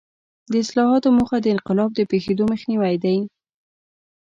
د 0.51 0.53
اصلاحاتو 0.63 1.09
موخه 1.17 1.37
د 1.41 1.47
انقلاب 1.55 1.89
د 1.95 1.99
پېښېدو 2.11 2.43
مخنیوی 2.51 2.95
دی. 3.03 3.17